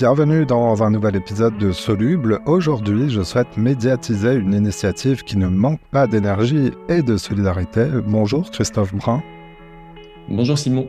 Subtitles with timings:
[0.00, 2.40] Bienvenue dans un nouvel épisode de Soluble.
[2.46, 7.84] Aujourd'hui, je souhaite médiatiser une initiative qui ne manque pas d'énergie et de solidarité.
[8.06, 9.22] Bonjour Christophe Brun.
[10.26, 10.88] Bonjour Simon.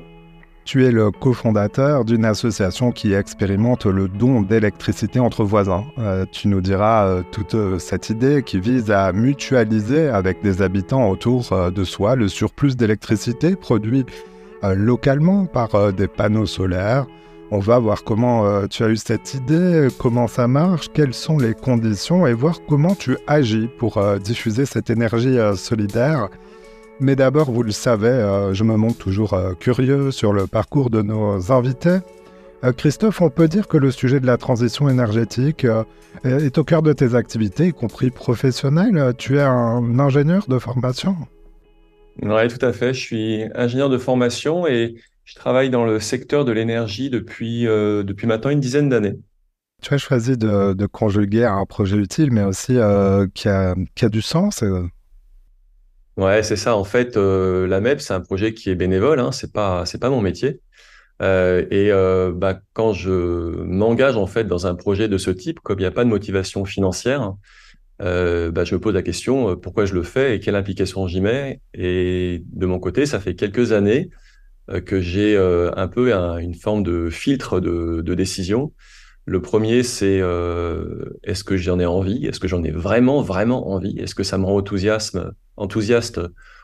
[0.63, 5.83] Tu es le cofondateur d'une association qui expérimente le don d'électricité entre voisins.
[5.99, 10.61] Euh, tu nous diras euh, toute euh, cette idée qui vise à mutualiser avec des
[10.61, 14.05] habitants autour de soi le surplus d'électricité produit
[14.63, 17.07] localement par des panneaux solaires.
[17.51, 21.53] On va voir comment tu as eu cette idée, comment ça marche, quelles sont les
[21.53, 26.29] conditions et voir comment tu agis pour diffuser cette énergie solidaire
[27.03, 30.91] mais d'abord, vous le savez, euh, je me montre toujours euh, curieux sur le parcours
[30.91, 31.97] de nos invités.
[32.63, 35.65] Euh, Christophe, on peut dire que le sujet de la transition énergétique
[36.23, 39.15] est au cœur de tes activités, y compris professionnelles.
[39.17, 41.15] Tu es un ingénieur de formation?
[42.21, 42.93] Oui, tout à fait.
[42.93, 44.93] Je suis ingénieur de formation et
[45.31, 49.17] je travaille dans le secteur de l'énergie depuis, depuis maintenant une dizaine d'années.
[49.81, 52.73] Tu as choisi de, conjuguer un projet utile, mais aussi
[53.33, 54.61] qui, a, qui, a, du sens.
[56.17, 56.75] Ouais, c'est ça.
[56.75, 59.19] En fait, euh, la MEP, c'est un projet qui est bénévole.
[59.19, 60.59] Hein, c'est pas, c'est pas mon métier.
[61.21, 63.11] Euh, et euh, bah, quand je
[63.63, 66.09] m'engage en fait dans un projet de ce type, comme il n'y a pas de
[66.09, 67.33] motivation financière,
[67.99, 71.61] bah, je me pose la question pourquoi je le fais et quelle implication j'y mets.
[71.73, 74.09] Et de mon côté, ça fait quelques années
[74.85, 78.73] que j'ai un peu une forme de filtre de, décision.
[79.25, 80.21] Le premier, c'est
[81.23, 82.25] est-ce que j'en ai envie?
[82.25, 83.97] Est-ce que j'en ai vraiment, vraiment envie?
[83.99, 86.19] Est-ce que ça me rend enthousiasme enthousiaste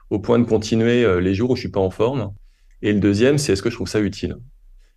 [0.10, 2.34] au point de continuer euh, les jours où je suis pas en forme?
[2.82, 4.38] Et le deuxième, c'est est-ce que je trouve ça utile?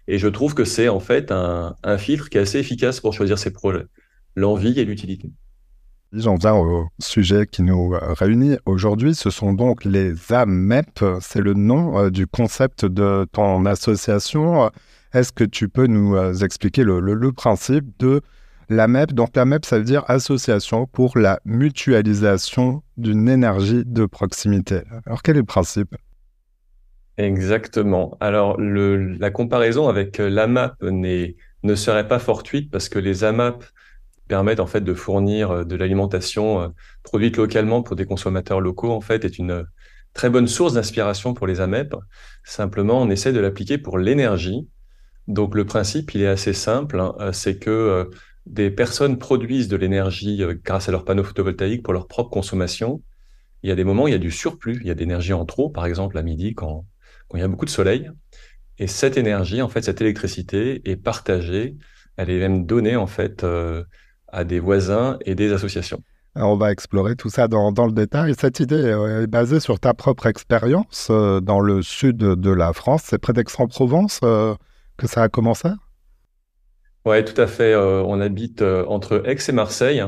[0.06, 3.38] Et je trouve que c'est en fait un, filtre qui est assez efficace pour choisir
[3.38, 3.86] ses projets,
[4.34, 5.31] l'envie et l'utilité.
[6.12, 9.14] J'en viens au sujet qui nous euh, réunit aujourd'hui.
[9.14, 11.05] Ce sont donc les AMEP.
[11.20, 14.70] C'est le nom euh, du concept de ton association.
[15.12, 18.22] Est-ce que tu peux nous expliquer le principe de
[18.70, 24.06] la MEP, donc la MEP, ça veut dire Association pour la mutualisation d'une énergie de
[24.06, 24.82] proximité.
[25.06, 25.97] Alors quel est le principe?
[27.19, 28.16] Exactement.
[28.20, 33.65] Alors la comparaison avec l'AMAP ne serait pas fortuite parce que les AMAP
[34.30, 36.68] permettent en fait de fournir euh, de l'alimentation euh,
[37.02, 39.66] produite localement pour des consommateurs locaux en fait est une
[40.14, 41.94] très bonne source d'inspiration pour les AMEP.
[42.44, 44.69] Simplement, on essaie de l'appliquer pour l'énergie.
[45.26, 47.14] Donc le principe, il est assez simple, hein.
[47.20, 48.08] euh, c'est que
[48.46, 53.02] des personnes produisent de l'énergie euh, grâce à leurs panneaux photovoltaïques pour leur propre consommation.
[53.62, 55.32] Il y a des moments où il y a du surplus, il y a d'énergie
[55.32, 56.86] en trop, par exemple à midi quand,
[57.34, 58.10] il y a beaucoup de soleil.
[58.78, 61.76] Et cette énergie, en fait, cette électricité est partagée,
[62.16, 63.84] elle est même donnée en fait euh,
[64.32, 66.00] à des voisins et des associations.
[66.34, 68.34] on va explorer tout ça dans, dans, le détail.
[68.38, 73.02] Cette idée est basée sur ta propre expérience euh, dans le sud de la France.
[73.06, 74.20] C'est près d'Aix-en-Provence
[75.00, 75.69] que ça a commencé?
[77.06, 77.72] Ouais, tout à fait.
[77.72, 80.02] Euh, on habite euh, entre Aix et Marseille.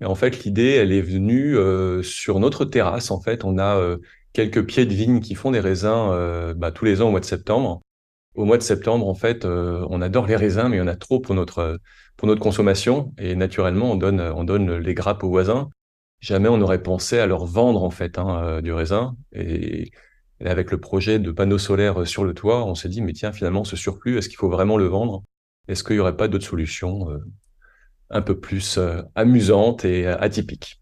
[0.00, 3.10] Et en fait, l'idée, elle est venue euh, sur notre terrasse.
[3.10, 3.96] En fait, on a
[4.32, 7.24] quelques pieds de vigne qui font des raisins bah, tous les ans au mois de
[7.24, 7.80] septembre.
[8.36, 10.96] Au mois de septembre, en fait, on adore les raisins, mais il y en a
[10.96, 11.80] trop pour notre
[12.16, 13.12] pour notre consommation.
[13.18, 15.68] Et naturellement, on donne on donne les grappes aux voisins.
[16.20, 19.16] Jamais on n'aurait pensé à leur vendre en fait hein, du raisin.
[19.32, 19.90] Et,
[20.44, 23.64] avec le projet de panneaux solaires sur le toit, on s'est dit mais tiens, finalement,
[23.64, 25.22] ce surplus, est-ce qu'il faut vraiment le vendre?
[25.68, 27.18] Est-ce qu'il n'y aurait pas d'autres solutions euh,
[28.10, 30.80] un peu plus euh, amusantes et euh, atypiques?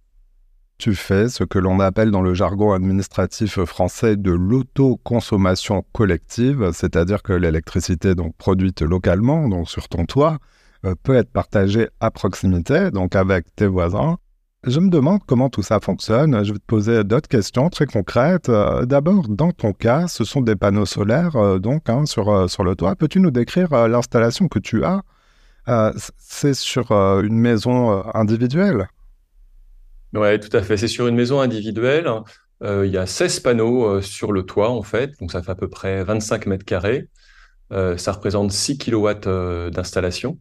[0.79, 7.23] Tu fais ce que l'on appelle dans le jargon administratif français de l'autoconsommation collective, c'est-à-dire
[7.23, 10.39] que l'électricité donc produite localement, donc sur ton toit,
[11.03, 14.19] peut être partagée à proximité, donc avec tes voisins,
[14.67, 16.43] je me demande comment tout ça fonctionne.
[16.43, 18.49] Je vais te poser d'autres questions très concrètes.
[18.49, 22.49] Euh, d'abord, dans ton cas, ce sont des panneaux solaires euh, donc hein, sur, euh,
[22.49, 22.97] sur le toit.
[22.97, 25.03] Peux-tu nous décrire l'installation que tu as?
[26.19, 28.89] C'est sur une maison individuelle?
[30.15, 30.77] Oui, tout à fait.
[30.77, 32.09] C'est sur une maison individuelle.
[32.63, 35.19] Il y a 16 panneaux sur le toit, en fait.
[35.21, 37.09] Donc, ça fait à peu près 25 mètres carrés.
[37.71, 40.39] ça représente 6 kW d'installation.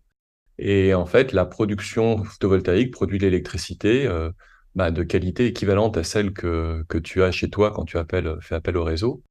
[0.59, 4.31] Et en fait, la production photovoltaïque produit l'électricité euh,
[4.75, 8.37] bah, de qualité équivalente à celle que, que tu as chez toi quand tu appelles,
[8.41, 9.23] fais appel au réseau.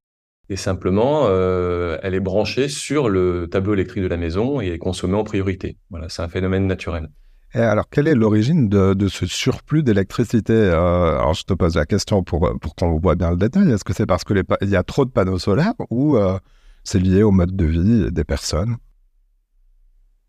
[0.49, 4.79] Et simplement, euh, elle est branchée sur le tableau électrique de la maison et est
[4.79, 5.79] consommée en priorité.
[5.91, 7.09] Voilà, c'est un phénomène naturel.
[7.55, 11.85] Et alors, quelle est l'origine de, ce surplus d'électricité euh, Alors, je te pose la
[11.85, 13.71] question pour, pour qu'on voit bien le détail.
[13.71, 16.39] Est-ce que c'est parce qu'il y a trop de panneaux solaires ou euh,
[16.83, 18.77] c'est lié au mode de vie des personnes?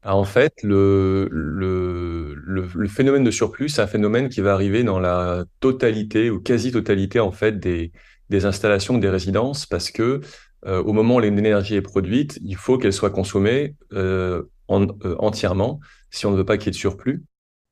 [0.01, 4.83] Ah, en fait, le, le, le, phénomène de surplus, c'est un phénomène qui va arriver
[4.83, 7.93] dans la totalité ou quasi-totalité en fait des,
[8.29, 10.19] des installations, des résidences, parce que
[10.65, 14.43] euh, au moment où l'énergie est produite, il faut qu'elle soit consommée euh,
[15.19, 15.79] entièrement
[16.11, 17.23] si on ne veut pas qu'il y ait de surplus.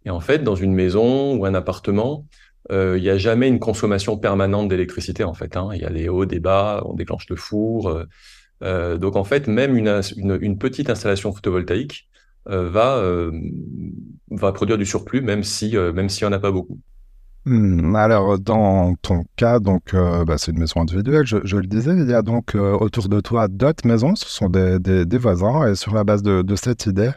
[0.06, 2.26] Et en fait, dans une maison ou un appartement,
[2.70, 5.58] il n'y a jamais une consommation permanente d'électricité en fait.
[5.58, 5.70] Hein.
[5.74, 8.04] Il y a des hauts, des bas, on déclenche le four.
[8.62, 12.10] donc en fait, même une, une petite installation photovoltaïque
[12.46, 13.04] va,
[14.32, 16.80] va produire du surplus, même si même s'il n'y en a pas beaucoup.
[17.46, 21.92] Hmm, alors, dans ton cas, donc, euh, bah, c'est une maison individuelle, je, le disais.
[21.98, 25.68] Il y a donc euh, autour de toi d'autres maisons, ce sont des, voisins.
[25.68, 27.12] Et sur la base de, cette idée,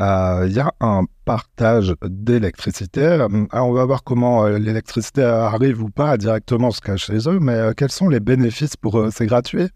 [0.00, 3.04] euh, il y a un partage d'électricité.
[3.04, 7.90] Alors, on va voir comment l'électricité arrive ou pas directement jusqu'à chez eux, mais quels
[7.90, 9.68] sont les bénéfices pour eux C'est gratuit?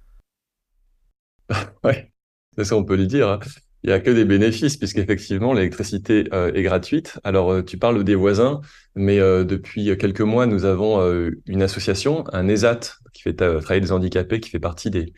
[1.84, 1.94] Oui,
[2.56, 3.40] c'est ça, on peut le dire.
[3.82, 7.18] Il n'y a que des bénéfices puisqu'effectivement l'électricité euh, est gratuite.
[7.24, 8.60] Alors euh, tu parles des voisins,
[8.94, 11.00] mais euh, depuis quelques mois nous avons
[11.46, 12.80] une association, un ESAT
[13.14, 15.12] qui fait travailler des handicapés, qui fait partie des,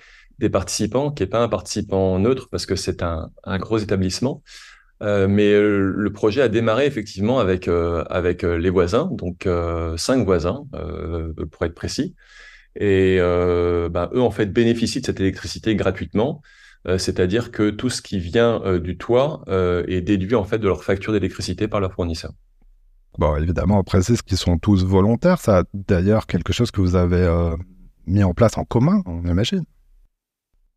[0.51, 4.43] participants, qui n'est pas un participant neutre parce que c'est un, gros établissement.
[5.01, 9.49] mais le projet a démarré effectivement avec avec les voisins, donc
[9.97, 10.67] cinq voisins
[11.51, 12.15] pour être précis.
[12.77, 13.19] Et
[13.91, 16.43] bah, eux en fait bénéficient de cette électricité gratuitement.
[16.89, 20.59] Euh, c'est-à-dire que tout ce qui vient euh, du toit euh, est déduit en fait
[20.59, 22.33] de leur facture d'électricité par leur fournisseur.
[23.19, 25.39] Bon, évidemment, on précise qu'ils sont tous volontaires.
[25.39, 27.29] Ça, d'ailleurs, quelque chose que vous avez
[28.07, 29.65] mis en place en commun, on imagine.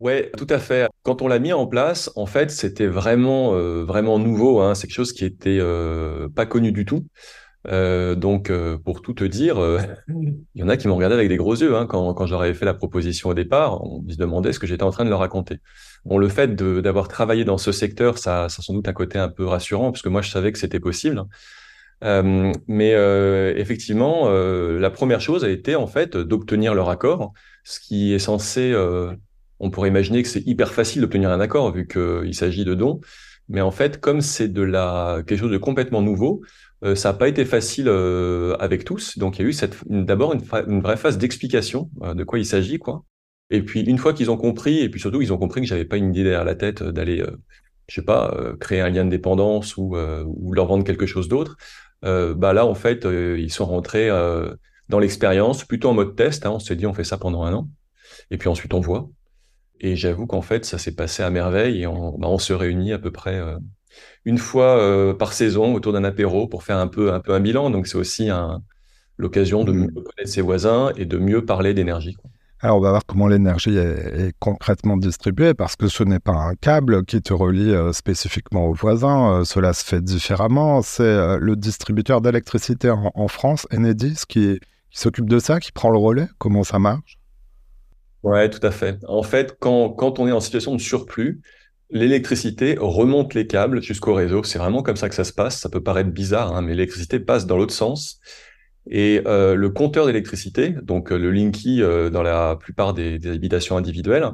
[0.01, 0.89] Ouais, tout à fait.
[1.03, 3.51] Quand on l'a mis en place, en fait, c'était vraiment,
[3.85, 4.59] vraiment nouveau.
[4.59, 4.75] Hein.
[4.75, 5.61] C'est quelque chose qui était
[6.35, 7.05] pas connu du tout.
[7.67, 9.79] Euh, donc, euh, pour tout te dire, euh,
[10.09, 12.53] il y en a qui m'ont regardé avec des gros yeux hein, quand, quand j'aurais
[12.53, 13.83] fait la proposition au départ.
[13.83, 15.59] On se demandait ce que j'étais en train de leur raconter.
[16.05, 19.17] Bon, le fait d'avoir travaillé dans ce secteur, ça, ça a sans doute un côté
[19.17, 21.23] un peu rassurant, parce que moi, je savais que c'était possible.
[22.01, 22.91] Mais
[23.57, 27.33] effectivement, la première chose a été en fait d'obtenir leur accord,
[27.63, 28.75] ce qui est censé,
[29.59, 32.99] on pourrait imaginer que c'est hyper facile d'obtenir un accord vu qu'il s'agit de dons.
[33.49, 36.41] Mais en fait, comme c'est de la quelque chose de complètement nouveau,
[36.83, 39.17] euh, ça n'a pas été facile euh, avec tous.
[39.17, 39.55] Donc, il y a eu
[40.03, 43.05] d'abord une, vraie phase d'explication euh, de quoi il s'agit, quoi.
[43.49, 45.85] Et puis, une fois qu'ils ont compris, et puis surtout, ils ont compris que j'avais
[45.85, 47.23] pas une idée derrière la tête d'aller,
[47.87, 49.95] je sais pas, créer un lien de dépendance ou,
[50.51, 51.55] leur vendre quelque chose d'autre.
[52.01, 54.09] bah là, en fait, ils sont rentrés
[54.89, 56.47] dans l'expérience, plutôt en mode test.
[56.47, 56.53] Hein.
[56.53, 57.69] on s'est dit, on fait ça pendant un an,
[58.31, 59.09] et puis ensuite on voit.
[59.79, 62.93] Et j'avoue qu'en fait, ça s'est passé à merveille et on, bah, on se réunit
[62.93, 63.39] à peu près
[64.25, 67.39] une fois euh, par saison autour d'un apéro pour faire un peu un peu un
[67.39, 67.69] bilan.
[67.69, 68.29] Donc c'est aussi
[69.17, 69.77] l'occasion de mmh.
[69.77, 72.17] mieux connaître ses voisins et de mieux parler d'énergie.
[72.61, 76.55] Alors on va voir comment l'énergie est, concrètement distribuée parce que ce n'est pas un
[76.55, 80.81] câble qui te relie euh, spécifiquement aux voisins, euh, cela se fait différemment.
[80.81, 84.59] C'est le distributeur d'électricité en, France, Enedis, qui,
[84.89, 86.27] qui s'occupe de ça, qui prend le relais?
[86.39, 87.19] Comment ça marche?
[88.25, 88.97] Ouais, tout à fait.
[89.07, 91.41] En fait, quand, quand on est en situation de surplus,
[91.89, 94.43] l'électricité remonte les câbles jusqu'au réseau.
[94.43, 95.59] C'est vraiment comme ça que ça se passe.
[95.59, 98.19] Ça peut paraître bizarre, hein, mais l'électricité passe dans l'autre sens.
[98.89, 103.77] Et euh, le compteur d'électricité, donc euh, le Linky euh, dans la plupart des, habitations
[103.77, 104.29] individuelles,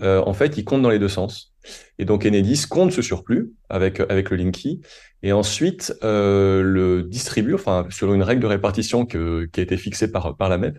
[0.00, 1.52] en fait, il compte dans les deux sens.
[1.98, 4.80] Et donc Enedis compte ce surplus avec avec le Linky,
[5.24, 10.36] et ensuite le distribue, enfin selon une règle de répartition qui a été fixée par
[10.36, 10.78] par la MEP,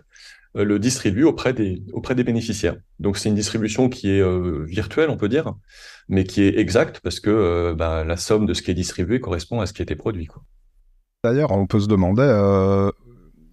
[0.54, 2.76] le distribue auprès des bénéficiaires.
[2.98, 5.54] Donc c'est une distribution qui est virtuelle, on peut dire,
[6.10, 9.20] mais qui est exact parce que euh, bah, la somme de ce qui est distribué
[9.20, 10.28] correspond à ce qui a été produit.
[11.22, 12.90] D'ailleurs, on peut se demander euh,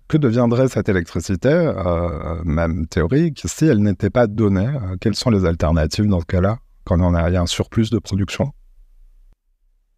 [0.07, 4.69] que deviendrait cette électricité, euh, même théorique, si elle n'était pas donnée?
[4.99, 8.51] Quelles sont les alternatives dans ce cas-là, quand on a un surplus de production?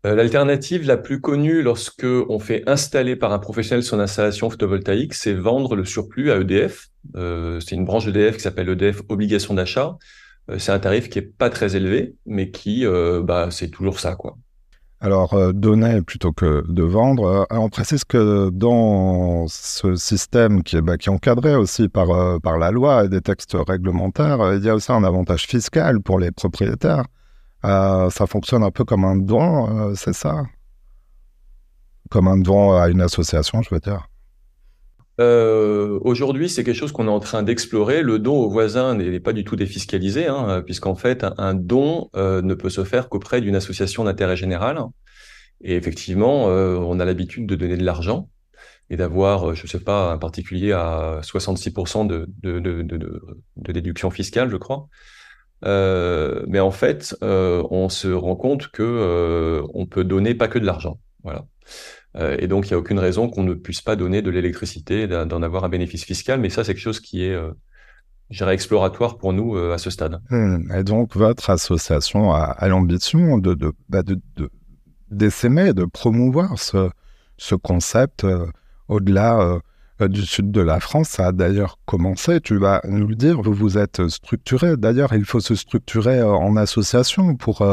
[0.05, 5.33] L'alternative la plus connue lorsque on fait installer par un professionnel son installation photovoltaïque, c'est
[5.33, 6.87] vendre le surplus à EDF.
[7.13, 9.97] c'est une branche EDF qui s'appelle EDF Obligation d'achat.
[10.49, 13.99] Euh, c'est un tarif qui est pas très élevé, mais qui, euh, bah, c'est toujours
[13.99, 14.35] ça, quoi.
[15.01, 17.47] Alors, euh, donner plutôt que de vendre.
[17.51, 22.09] on précise que dans ce système qui est, bah, encadré aussi par
[22.57, 26.31] la loi et des textes réglementaires, il y a aussi un avantage fiscal pour les
[26.31, 27.05] propriétaires.
[27.63, 30.43] Ça fonctionne un peu comme un don, c'est ça?
[32.09, 34.07] Comme un don à une association, je veux dire.
[35.19, 38.01] Euh, Aujourd'hui, c'est quelque chose qu'on est en train d'explorer.
[38.01, 42.41] Le don aux voisins n'est pas du tout défiscalisé, hein, puisqu'en fait, un, don euh,
[42.41, 44.81] ne peut se faire qu'auprès d'une association d'intérêt général.
[45.61, 48.29] Et effectivement, euh, on a l'habitude de donner de l'argent
[48.89, 53.71] et d'avoir, euh, je ne sais pas, un particulier à 66% de, de, de, de,
[53.71, 54.87] déduction fiscale, je crois.
[55.65, 60.65] Euh, mais en fait, on se rend compte que on peut donner pas que de
[60.65, 60.99] l'argent.
[61.23, 61.45] Voilà.
[62.15, 65.07] Euh, et donc, il n'y a aucune raison qu'on ne puisse pas donner de l'électricité,
[65.07, 66.39] d'en avoir un bénéfice fiscal.
[66.39, 67.51] Mais ça, c'est quelque chose qui est, euh,
[68.31, 70.19] dirais, exploratoire pour nous à ce stade.
[70.29, 70.71] Hmm.
[70.73, 78.25] Et donc, votre association a, l'ambition de, de, bah, de, promouvoir ce concept
[78.87, 79.59] au-delà
[80.07, 81.09] du sud de la France.
[81.09, 84.77] Ça a d'ailleurs commencé, tu vas nous le dire, vous vous êtes structuré.
[84.77, 87.67] D'ailleurs, il faut se structurer en association pour,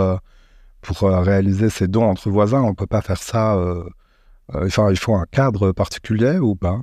[0.81, 2.63] pour réaliser ces dons entre voisins.
[2.63, 3.57] On ne peut pas faire ça
[4.55, 6.81] euh, enfin, il faut un cadre particulier ou pas?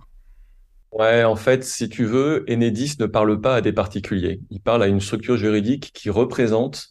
[0.91, 4.41] Ouais, en fait, si tu veux, Enedis ne parle pas à des particuliers.
[4.51, 6.89] Il parle à une structure juridique qui représente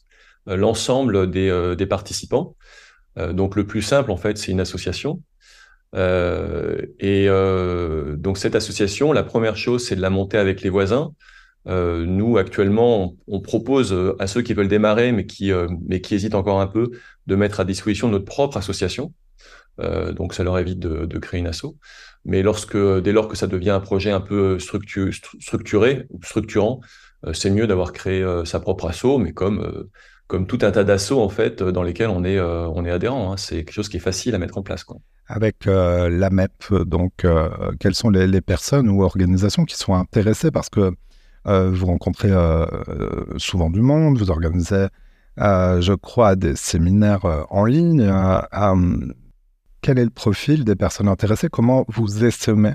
[0.48, 2.56] euh, l'ensemble des, euh, des, participants.
[3.16, 5.20] donc, le plus simple, en fait, c'est une association.
[5.94, 7.26] Et
[8.18, 11.12] donc, cette association, la première chose, c'est de la monter avec les voisins.
[11.66, 15.52] nous, actuellement, on, propose à ceux qui veulent démarrer, mais qui,
[15.86, 16.90] mais qui hésitent encore un peu,
[17.26, 19.12] de mettre à disposition notre propre association.
[19.80, 21.76] Euh, donc ça leur évite de, créer une asso.
[22.24, 26.80] Mais lorsque, dès lors que ça devient un projet un peu structuré structurant,
[27.26, 29.88] euh, c'est mieux d'avoir créé euh, sa propre asso, mais comme
[30.32, 33.30] comme tout un tas d'assauts en fait dans lesquels on est on est adhérent.
[33.30, 33.36] Hein.
[33.36, 34.82] C'est quelque chose qui est facile à mettre en place.
[34.82, 34.96] Quoi.
[35.26, 37.26] Avec la MEP, donc
[37.78, 40.50] quelles sont les, personnes ou organisations qui sont intéressées?
[40.50, 40.94] Parce que
[41.44, 42.30] vous rencontrez
[43.36, 44.86] souvent du monde, vous organisez,
[45.36, 48.10] je crois, des séminaires en ligne
[49.82, 51.48] quel est le profil des personnes intéressées?
[51.50, 52.74] Comment vous estimez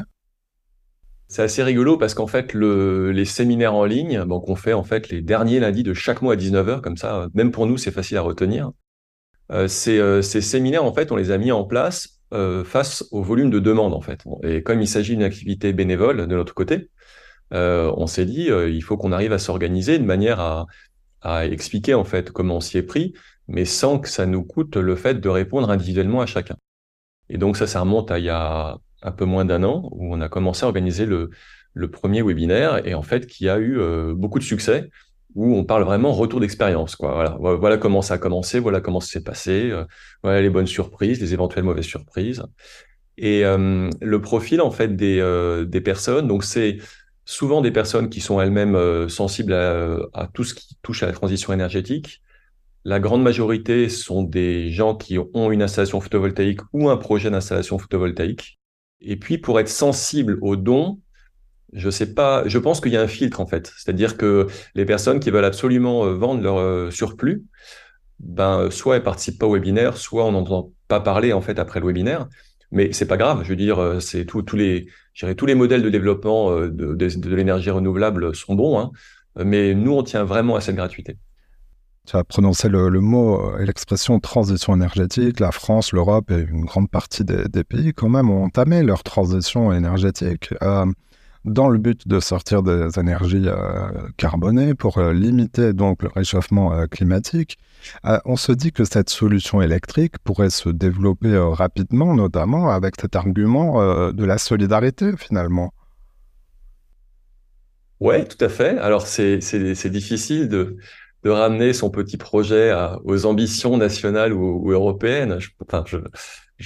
[1.28, 5.10] c'est assez rigolo parce qu'en fait, les séminaires en ligne, donc on fait en fait
[5.10, 8.18] les derniers lundis de chaque mois à 19h, comme ça, même pour nous, c'est facile
[8.18, 8.72] à retenir.
[9.52, 13.22] Euh, euh, ces, séminaires, en fait, on les a mis en place euh, face au
[13.22, 14.24] volume de demandes, en fait.
[14.44, 16.90] Et comme il s'agit d'une activité bénévole de notre côté,
[17.52, 20.66] on s'est dit, il faut qu'on arrive à s'organiser de manière à,
[21.22, 23.14] à, expliquer, en fait, comment on s'y est pris,
[23.48, 26.58] mais sans que ça nous coûte le fait de répondre individuellement à chacun.
[27.30, 30.14] Et donc ça, ça remonte à il y a un peu moins d'un an où
[30.14, 31.30] on a commencé à organiser le,
[31.92, 34.90] premier webinaire et en fait qui a eu euh, beaucoup de succès
[35.36, 36.96] où on parle vraiment retour d'expérience.
[36.96, 37.14] Quoi.
[37.14, 39.86] Voilà, voilà comment ça a commencé, voilà comment ça s'est passé, euh,
[40.24, 42.44] voilà les bonnes surprises, les éventuelles mauvaises surprises.
[43.20, 46.78] Et euh, le profil en fait des, personnes, donc c'est
[47.26, 51.54] souvent des personnes qui sont elles-mêmes sensibles à, tout ce qui touche à la transition
[51.54, 52.24] énergétique,
[52.88, 57.78] la grande majorité sont des gens qui ont une installation photovoltaïque ou un projet d'installation
[57.78, 58.57] photovoltaïque.
[59.02, 61.00] Et puis, pour être sensible aux dons,
[61.74, 63.72] je sais pas, je pense qu'il y a un filtre en fait.
[63.78, 67.44] C'est-à-dire que les personnes qui veulent absolument euh, vendre leur euh, surplus,
[68.20, 71.80] ben, soit elles participent pas au webinaire, soit on n'entend pas parler en fait après
[71.80, 72.28] le webinaire.
[72.72, 73.44] Mais c'est pas grave.
[73.44, 74.88] Je veux dire, euh, c'est tous les,
[75.36, 78.92] tous les modèles de développement de, l'énergie renouvelable sont bons, hein.
[79.44, 81.18] mais nous on tient vraiment à cette gratuité
[82.08, 85.42] tu as prononcé le, mot et l'expression transition énergétique.
[85.42, 89.74] La France, l'Europe et une grande partie des, pays quand même ont entamé leur transition
[89.74, 90.86] énergétique euh,
[91.44, 96.88] dans le but de sortir des énergies euh, carbonées pour euh, limiter donc le réchauffement
[96.88, 97.58] climatique.
[98.26, 104.12] on se dit que cette solution électrique pourrait se développer rapidement, notamment avec cet argument
[104.12, 105.74] de la solidarité finalement.
[108.00, 108.78] Ouais, tout à fait.
[108.78, 110.78] Alors c'est difficile de
[111.28, 115.40] de ramener son petit projet aux ambitions nationales ou, européennes.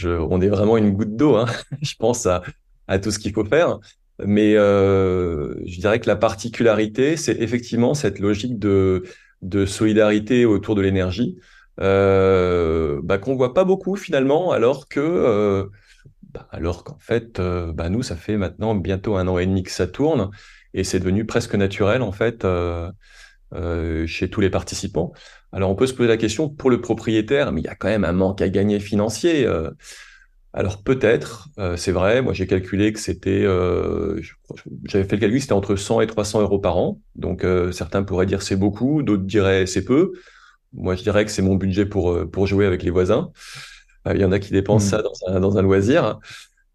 [0.06, 1.36] On est vraiment une goutte d'eau.
[1.36, 1.48] Hein.
[1.82, 2.44] je pense à,
[3.00, 3.80] tout ce qu'il faut faire.
[4.24, 9.04] Mais euh, je dirais que la particularité, c'est effectivement cette logique de,
[9.42, 11.40] de solidarité autour de l'énergie,
[11.80, 15.66] euh, bah, qu'on voit pas beaucoup finalement, alors que euh,
[16.34, 19.64] bah, alors qu'en fait, euh, bah, nous, ça fait maintenant bientôt un an et demi
[19.64, 20.30] que ça tourne,
[20.76, 22.46] et c'est devenu presque naturel en fait.
[23.54, 25.12] Euh, chez tous les participants.
[25.52, 27.90] Alors on peut se poser la question pour le propriétaire, mais il y a quand
[27.90, 29.46] même un manque à gagner financier.
[29.46, 29.70] Euh.
[30.54, 33.42] alors peut-être, euh, c'est vrai, moi j'ai calculé que c'était,
[34.86, 37.02] j'avais fait le calcul, c'était entre 100 et 300 euros par an.
[37.16, 40.14] Donc certains pourraient dire c'est beaucoup, d'autres diraient c'est peu.
[40.72, 43.32] Moi je dirais que c'est mon budget pour, pour jouer avec les voisins.
[44.10, 44.90] Il y en a qui dépensent mmh.
[44.90, 46.20] ça dans un, dans un loisir.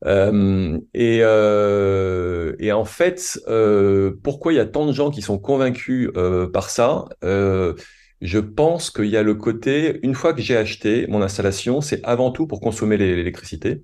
[0.05, 5.23] Euh, et, euh, et, en fait, euh, pourquoi il y a tant de gens qui
[5.23, 7.07] sont convaincus euh, par ça?
[7.25, 7.75] Euh,
[8.23, 12.01] Je pense qu'il y a le côté, une fois que j'ai acheté mon installation, c'est
[12.03, 13.83] avant tout pour consommer l'électricité.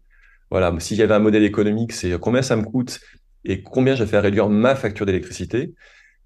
[0.51, 3.01] Voilà, s'il y avait un modèle économique, c'est combien ça me coûte
[3.45, 5.75] et combien je vais faire réduire ma facture d'électricité?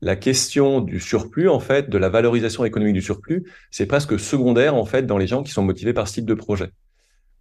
[0.02, 4.76] La question du surplus, en fait, de la valorisation économique du surplus, c'est presque secondaire,
[4.76, 6.70] en fait, dans les gens qui sont motivés par ce type de projet.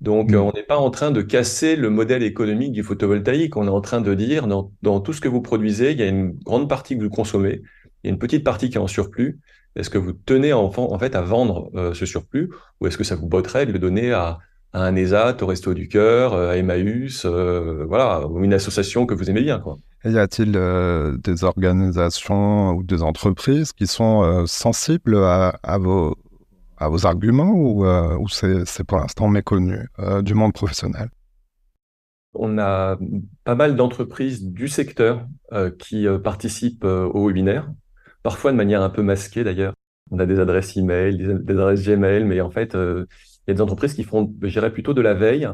[0.02, 0.36] Donc, mm.
[0.36, 3.56] on n'est pas en train de casser le modèle économique du photovoltaïque.
[3.58, 6.08] On est en train de dire, dans, tout ce que vous produisez, il y a
[6.08, 7.62] une grande partie que vous consommez,
[8.04, 9.40] il y a une petite partie qui est en surplus.
[9.76, 12.50] Est-ce que vous tenez en, en fait à vendre euh, ce surplus?
[12.80, 14.40] Ou est-ce que ça vous botterait de le donner à,
[14.74, 19.14] un ESAT, au Resto du Cœur, euh, à Emmaüs, euh, voilà, ou une association que
[19.14, 19.78] vous aimez bien, quoi?
[20.04, 20.52] Y a-t-il
[21.24, 26.16] des organisations ou des entreprises qui sont sensibles à, vos,
[26.90, 29.88] vos arguments ou, ou c'est pour l'instant méconnu
[30.22, 31.10] du monde professionnel?
[32.34, 32.98] On a
[33.44, 35.26] pas mal d'entreprises du secteur
[35.80, 37.72] qui participent au webinaire,
[38.24, 39.74] parfois de manière un peu masquée d'ailleurs.
[40.12, 43.06] On a des adresses email, des, des adresses Gmail, mais en fait, il
[43.48, 45.48] y a des entreprises qui font, je dirais, plutôt de la veille.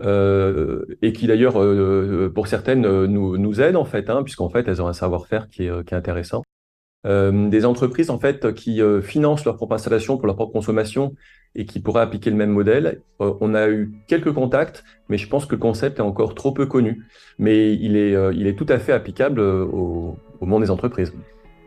[0.00, 4.66] Euh, et qui d'ailleurs, euh, pour certaines, euh, nous, aident en fait, hein, puisqu'en fait,
[4.66, 6.42] elles ont un savoir-faire qui est intéressant.
[7.04, 11.16] Des entreprises en fait qui financent leur propre installation pour leur propre consommation
[11.56, 13.00] et qui pourraient appliquer le même modèle.
[13.18, 16.66] on a eu quelques contacts, mais je pense que le concept est encore trop peu
[16.66, 17.04] connu.
[17.38, 21.12] Mais il est, il est tout à fait applicable au, monde des entreprises.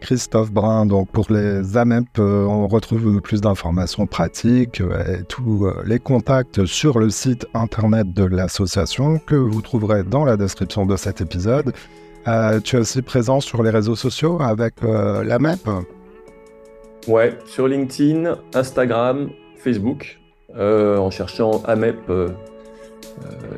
[0.06, 0.86] Christophe Brun.
[0.86, 5.98] Donc pour les AMEP, euh, on retrouve plus d'informations pratiques euh, et tous euh, les
[5.98, 11.22] contacts sur le site internet de l'association que vous trouverez dans la description de cet
[11.22, 11.74] épisode.
[12.64, 15.60] Tu es aussi présent sur les réseaux sociaux avec l'AMEP
[17.08, 20.20] Ouais, sur LinkedIn, Instagram, Facebook.
[20.58, 21.98] en cherchant AMEP,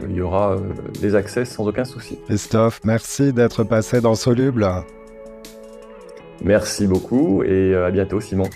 [0.10, 0.58] il y aura
[1.02, 2.20] des accès sans aucun souci.
[2.26, 4.68] Christophe, merci d'être passé dans Soluble.
[6.44, 8.50] Merci beaucoup et euh, à bientôt Simon.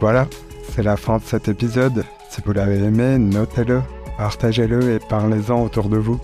[0.00, 0.26] Voilà,
[0.70, 2.04] c'est la fin de cet épisode.
[2.30, 3.80] Si vous l'avez aimé, notez-le,
[4.16, 6.20] partagez-le et parlez-en autour de vous.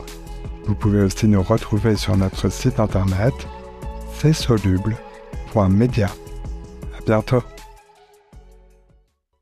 [0.66, 3.34] Vous pouvez aussi nous retrouver sur notre site internet,
[4.18, 6.06] c'est soluble.media.
[6.06, 7.42] À bientôt.